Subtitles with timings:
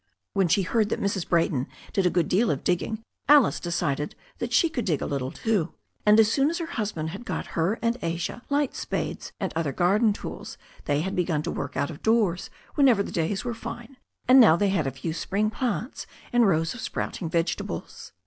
[0.33, 1.29] When she heard that Mrs.
[1.29, 5.05] Brayton did a good deal of her digging Alice decided that she could dig a
[5.05, 5.75] little too,
[6.07, 9.71] and as soon as her husband had got her and Asia light spades and other
[9.71, 13.95] garden tools they had begun to work out of doors whenever the days were fine,
[14.27, 18.11] and now they had a few spring plants and rows of sprouting vegetables.